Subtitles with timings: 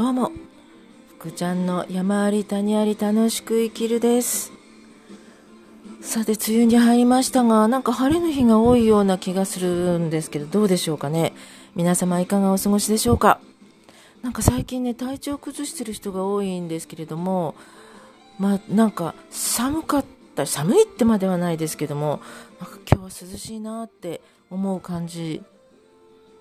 [0.00, 0.32] どうも、
[1.18, 4.50] 福ちゃんの山あり谷あり楽しく生きるです。
[6.00, 11.34] さて、梅雨に入りましたが、なんか晴れの日が多いような気がするんですけど、どうでしょうかね。
[11.74, 13.40] 皆様いかがお過ごしでしょうか。
[14.22, 17.54] なんか最近ね、体調崩してる人が多いんですけれども、
[18.38, 22.22] まあ、なんか寒かった、寒いってまではないですけども、
[22.58, 25.42] なんか今日は涼しいなって思う感じ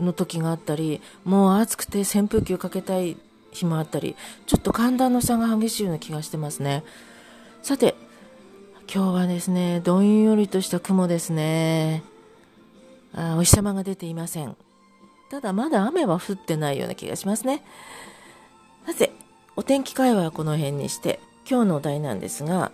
[0.00, 3.16] の時があったり、もう暑くて扇風機をかけたい
[3.54, 6.84] 日もあったり、ちょっと寒暖の差が激しいような気がしてますね。
[7.62, 7.94] さて、
[8.92, 12.02] 今日はですね、どんよりとした雲ですね。
[13.14, 14.56] あお日様が出ていません。
[15.30, 17.64] ただまだ雨は降ってないような気がしますね。
[18.86, 19.12] さて、
[19.56, 22.72] お天気会話はこの辺にして、今日のお題なんですが、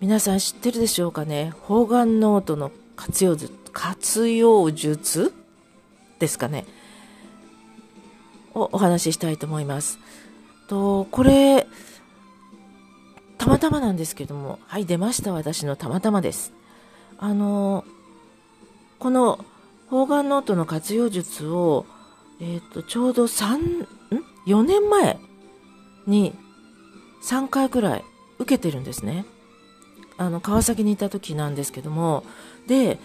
[0.00, 1.52] 皆さん知ってるでしょうかね？
[1.62, 5.34] 方眼ノートの活用術、活用術
[6.18, 6.64] ですかね？
[8.60, 9.98] をお話ししたいと思います。
[10.68, 11.66] と、これ、
[13.38, 16.52] たまたまなんですけども、はい、出ました、私のたまたまです。
[17.18, 17.84] あの、
[18.98, 19.44] この
[19.88, 21.86] 方眼ノートの活用術を、
[22.40, 23.86] えっ、ー、と、ちょうど3、ん
[24.46, 25.18] ?4 年前
[26.06, 26.34] に
[27.22, 28.04] 3回くらい
[28.38, 29.24] 受けてるんですね。
[30.16, 32.24] あの、川崎にいた時なんですけども、
[32.66, 32.98] で、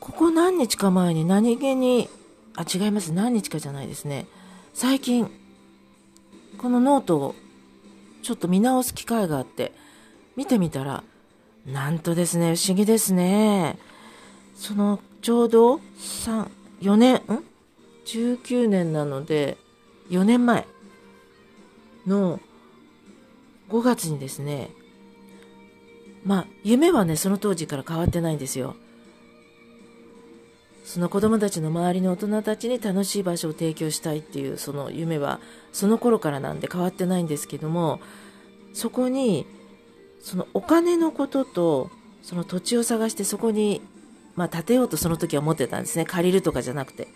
[0.00, 2.08] ここ何日か前に何気に
[2.56, 3.12] あ、違います。
[3.12, 4.26] 何日かじゃないですね。
[4.72, 5.30] 最近、
[6.58, 7.34] このノートを
[8.22, 9.72] ちょっと見直す機会があって、
[10.36, 11.02] 見てみたら、
[11.66, 13.78] なんとですね、不思議ですね。
[14.54, 16.48] その、ちょうど3、
[16.80, 17.20] 4年、ん
[18.06, 19.58] ?19 年なので、
[20.10, 20.66] 4年前
[22.06, 22.40] の
[23.70, 24.70] 5月にですね、
[26.24, 28.76] まあ、夢はね、その当時から変わってないんですよ。
[30.84, 35.40] その子供たちの周りの大人たちに楽しい場所を提供したいっていうその夢は
[35.72, 38.00] その頃からなんで変わってないんですけども
[38.74, 39.46] そこに
[40.20, 41.90] そのお金のことと
[42.22, 43.80] その土地を探してそこに、
[44.36, 46.04] まあ、建てようとその時は思ってたんですね。
[46.04, 47.08] 借りるとかじゃなくて。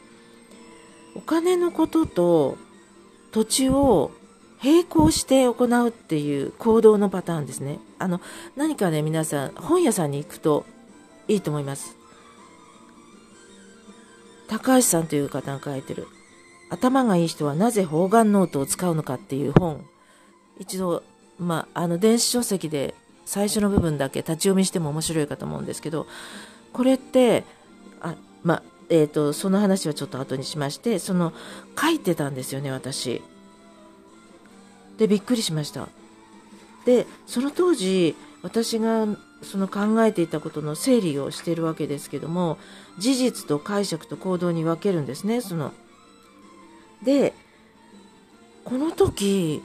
[1.15, 2.59] お金のことと
[3.33, 4.13] 土地を
[4.63, 7.81] 並行して行うっていう行動のパターンですね。
[7.99, 8.21] あの
[8.57, 10.65] 何かね皆さん本屋さんに行くと
[11.27, 11.98] いいと思います。
[14.49, 16.09] 高橋さんという方が書いてる。
[16.71, 19.85] 頭がいい人はなぜ方眼ノートを使うのかっていう本。
[20.59, 21.03] 一度、
[21.39, 22.95] まあ、あの電子書籍で
[23.25, 26.07] 最初の部分だけ立ち読みしても面白いかと思うんですけど
[26.73, 27.45] これって
[28.01, 31.33] あ、まあえー、とその話はちょっと後にしましてその
[31.81, 33.23] 書いてたんですよね私。
[34.97, 35.89] でびっくりしました。
[36.85, 39.07] でその当時私が
[39.43, 42.59] その考えていたことの整理をしているわけですけども
[42.99, 45.73] 事実と解釈と行動に分けるんですねその。
[47.03, 47.33] で
[48.65, 49.63] この時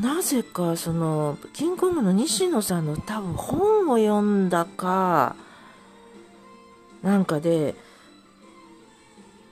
[0.00, 5.36] なぜかそのキングコングの西野さんの多分本を読んだか
[7.02, 7.74] なんかで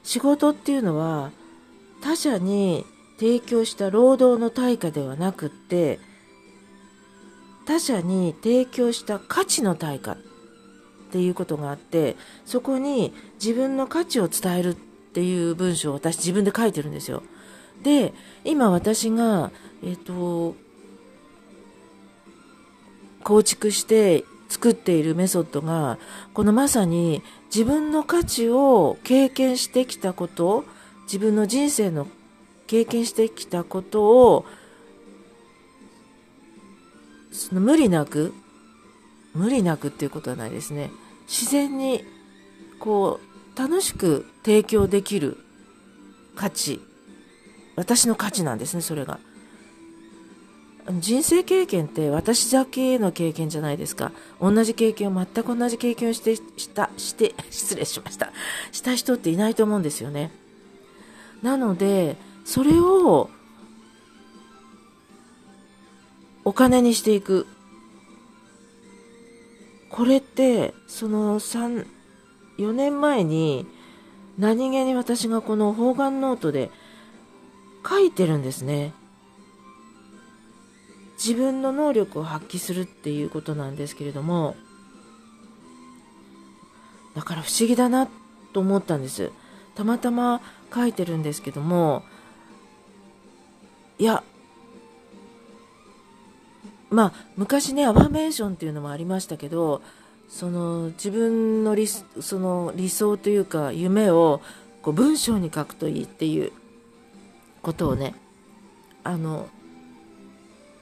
[0.05, 1.33] 仕事っていうのは
[2.03, 2.87] 他者に
[3.19, 5.99] 提供した労働の対価ではなくって
[7.67, 10.17] 他者に提供した価値の対価っ
[11.13, 17.23] ていうことがあってそこに自分の価値を伝えるっていう文章を私自分で書いてるんですよ。
[17.83, 18.13] で
[18.45, 19.51] 今私が、
[19.83, 20.57] えっ、ー、と
[23.23, 25.99] 構築して作っているメソッドが
[26.35, 30.65] このまさに自分の価値を経験してきたこと
[31.05, 32.07] 自分の人生の
[32.67, 34.47] 経験してきたことを
[37.35, 38.33] その無理なく
[39.35, 40.91] 無理なくっていうことはないですね。
[41.27, 42.05] 自然に
[42.79, 43.21] こ
[43.55, 45.39] う楽しく提供できる
[46.37, 46.81] 価値。
[47.77, 49.19] 私の価値なんですねそれが。
[51.01, 54.13] 人生経験って私だけの経験じゃないですか。
[54.41, 58.33] 同じ経験を全く同じ経験をしてしたして 失礼しました。
[58.71, 60.31] した人っていないと思うんですよね。
[61.43, 63.31] なのでそれを
[66.45, 67.47] お金にしていく。
[69.91, 71.87] これって、その3、
[72.59, 73.67] 4年前に
[74.39, 76.71] 何気に私がこの方眼ノートで
[77.89, 78.93] 書いてるんですね。
[81.17, 84.57] 自分の能力を発揮するっていうことなんですけれども、
[87.15, 88.09] だから不思議だな
[88.53, 89.31] と思ったんです。
[89.75, 90.41] たまたま
[90.75, 92.03] 書いてるんですけども、
[93.99, 94.25] いや、
[96.95, 99.83] まあ昔ねアファメーションっていうのもありましたけど
[100.29, 104.41] その自分の理その理想というか夢を
[104.83, 106.53] こう文章に書くといいっていう
[107.63, 108.15] ことをね
[109.03, 109.49] あの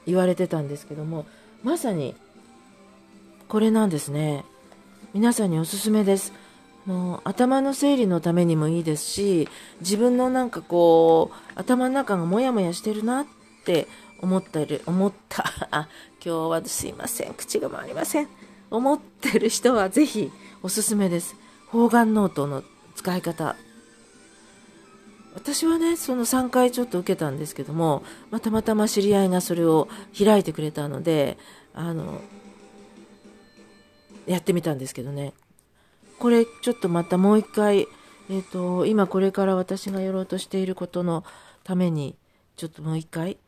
[0.06, 1.26] 言われてたんですけども
[1.62, 2.14] まさに
[3.48, 4.44] これなんですね。
[5.12, 6.32] 皆さんにおすすめです。
[6.86, 9.48] もう頭の整理のためにもいいですし
[9.80, 13.26] 自分のなんかこう頭の中がモヤモヤしてるなっ
[13.64, 13.86] て
[14.22, 15.44] 思ったり思った。
[15.70, 15.88] あ
[16.24, 17.34] 今日はすいません。
[17.34, 18.28] 口が回りません。
[18.70, 20.30] 思ってる人はぜひ
[20.62, 21.36] おすすめです。
[21.66, 22.62] 方眼ノートの
[22.94, 23.56] 使い方。
[25.34, 31.38] 私はねその3回ちょっと受けたんですけども、ま、たまたま知り合いがそれを開いてくれたので
[31.74, 32.20] あの
[34.26, 35.32] やってみたんですけどね。
[36.18, 37.88] これちょっとまたもう一回、
[38.30, 41.24] えーと、今これから私がやろうとしていることの
[41.64, 42.14] ために
[42.56, 43.38] ちょっともう一回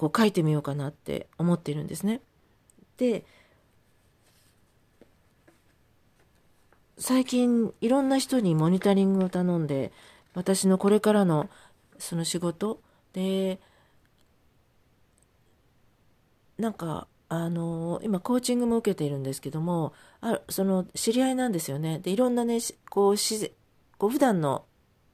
[0.00, 2.22] こう書いてみようかなって思っているんですね。
[2.96, 3.26] で
[6.96, 9.92] 最近いろんな人にモニタリングを頼んで
[10.32, 11.50] 私のこれからの
[11.98, 12.80] その仕事
[13.12, 13.60] で
[16.56, 19.92] なんかあの今コーチングも受けているんですけども
[20.22, 23.50] あその知り合いなんですよねでいろんなねこう自然
[23.98, 24.64] こう普段の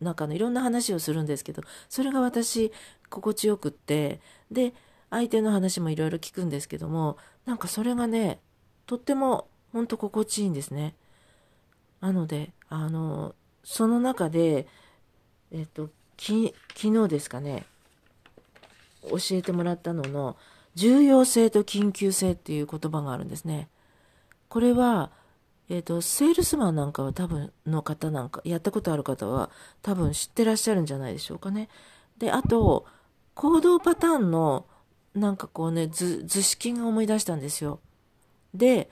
[0.00, 2.72] 中のいろんな話をするんですけどそれが私
[3.08, 4.20] 心地よくって
[4.50, 4.74] で
[5.10, 8.40] 相手の話もいろいろ聞くんですけどもなんかそれがね
[8.86, 10.94] とっても本当心地いいんですね
[12.00, 14.66] なのであのその中で
[15.52, 17.64] えっと、き昨日ですかね、
[19.08, 20.36] 教えてもらったのの、
[20.74, 23.68] 重要性と緊急性っていう言葉があるんですね。
[24.48, 25.10] これは、
[25.68, 29.50] えっ、と、セールスマンなんかは多分の方なんか、やったことある方は
[29.82, 31.68] 多分知ってらっしゃるんじゃないでしょうかね。
[32.18, 32.86] で、あと、
[33.36, 34.64] 行動パターンの、
[35.14, 37.80] なんかこうね、図、図式が思い出したんですよ。
[38.54, 38.90] で、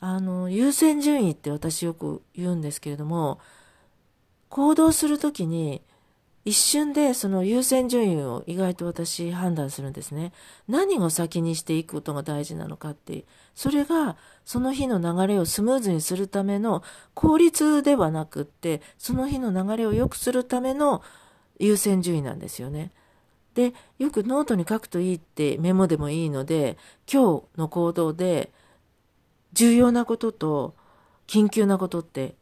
[0.00, 3.38] あの、優先順位って私よく言うんですけれども、
[4.48, 5.80] 行動するときに、
[6.44, 10.32] 一瞬でその優先順位を意外と私判断するんですね。
[10.66, 13.26] 何を先にしていくことが大事なのかって。
[13.54, 14.16] それが
[14.46, 16.82] その日の流れをスムーズにするための
[17.12, 21.02] 効率ではなくって、その日の流れを良くするための
[21.58, 22.92] 優先順位なんですよね。
[23.58, 26.78] で、よくノートに書くといいってメモでもいいので、
[27.12, 28.52] 今日の行動で
[29.52, 30.76] 重要なことと
[31.26, 32.36] 緊急なことって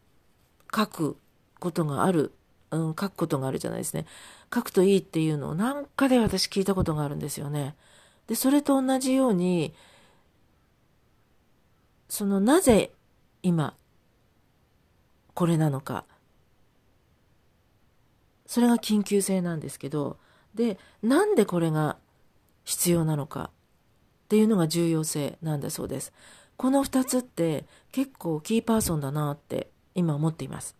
[0.75, 1.17] 書く
[1.59, 2.33] ことがある、
[2.71, 4.05] うん、書くことがあるじゃないですね。
[4.53, 7.77] 書くといいっていうのをなんかで私聞いたことがあるんですよね。
[8.27, 9.73] で、それと同じように、
[12.11, 12.93] そのなぜ
[13.43, 13.75] 今、
[15.33, 16.05] これなのか。
[18.45, 20.19] それが緊急性なんですけど、
[20.57, 21.97] で、なんでこれが
[22.65, 23.51] 必要なのか
[24.25, 26.13] っていうのが重要性なんだそうです。
[26.57, 30.75] この二つって結構キーパーソンだなって今思っています。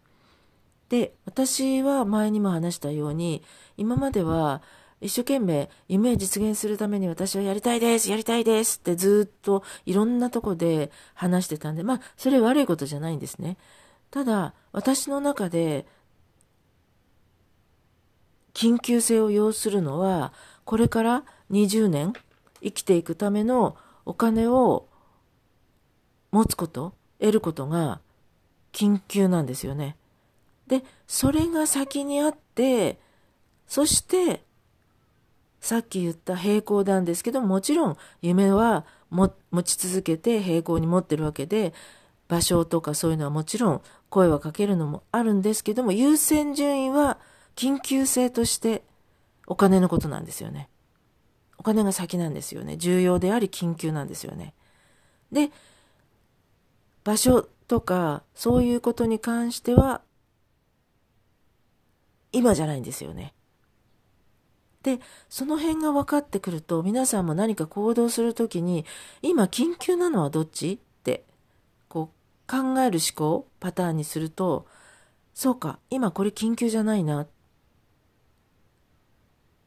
[0.89, 3.43] で、私は前にも話したように、
[3.77, 4.63] 今までは
[5.01, 13.59] 一生懸命夢を実現するために私はやりたいです、やりたいですってずっといろんなとこで話してたんで、まあ、それ悪いことじゃないんですね。
[14.11, 15.87] ただ、私の中で、
[18.57, 20.33] 緊急性を要するのは、
[20.65, 22.15] これから20年
[22.63, 24.89] 生きていくためのお金を
[26.31, 28.01] 持つこと、得ることが
[28.73, 29.95] 緊急なんですよね。
[30.69, 32.99] で、それが先にあって、
[33.69, 34.43] そして、
[35.61, 39.29] さっき言った平行なんですけどもちろん夢は持
[39.65, 41.75] ち続けて平行に持ってるわけで、
[42.27, 47.19] 場所とかそういうのはもちろん声はかけるのもあるんですけども、優先順位は
[47.57, 48.85] 緊急性として
[49.47, 50.69] お金のことなんですよね。
[51.59, 52.77] お金が先なんですよね。
[52.77, 54.55] 重要であり緊急なんですよね。
[55.33, 55.51] で、
[57.03, 60.03] 場所とかそういうことに関しては
[62.33, 63.33] 今じゃないんですよね。
[64.83, 68.85] で、その辺が分かってくると、皆さんも何か行動するときに、
[69.21, 71.25] 今緊急なのはどっちって、
[71.89, 74.67] こう、考える思考、パターンにすると、
[75.35, 77.27] そうか、今これ緊急じゃないな。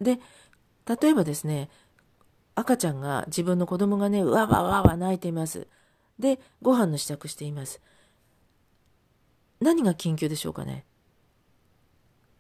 [0.01, 0.19] で、
[0.85, 1.69] 例えばですね、
[2.55, 5.67] 赤ちゃんが、自分の子供がね、うわわわわ泣いています。
[6.17, 7.81] で、ご飯の支度しています。
[9.61, 10.85] 何が緊急でしょうかね？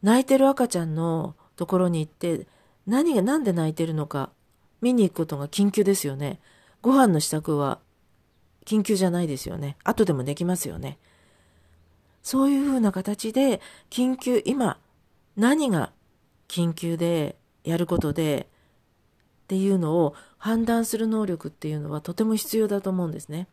[0.01, 2.47] 泣いてる赤ちゃんのところに行って、
[2.87, 4.31] 何が何で泣いてるのか
[4.81, 6.39] 見に行くことが緊急ですよね。
[6.81, 7.79] ご飯の支度は
[8.65, 9.77] 緊急じゃないですよね。
[9.83, 10.97] 後でもできますよね。
[12.23, 14.79] そういうふうな形で、緊急、今、
[15.35, 15.91] 何が
[16.47, 18.47] 緊急でやることで、
[19.43, 23.47] っていうのを判断する能力っていうのはとても必要だと思うんですね。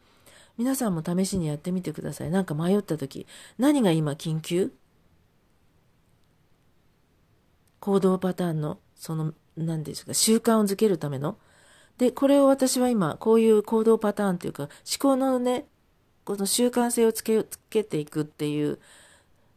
[0.58, 2.30] 皆さんも試しにやってみてください。
[2.30, 3.26] なんか迷った時、
[3.58, 4.72] 何が今緊急？
[7.80, 11.38] 行動パターンのその何ですか、習慣をづけるための？
[11.98, 15.66] で、これを私は今、こういう行動パターンというか、思考のね、
[16.24, 18.78] この習慣性をつけ、つけていくっていう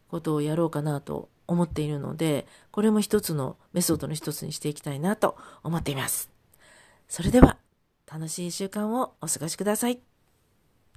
[0.10, 6.29] ことをやろうかなと思っているので、これも一つのメソッドの一つにしていきたいなと思っています。
[7.08, 7.58] それでは、
[8.12, 10.09] 楽しい習慣をお過ごしください。